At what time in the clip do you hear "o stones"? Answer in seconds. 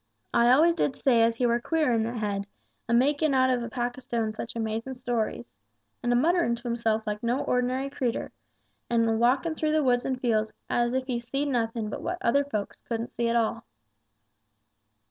3.99-4.35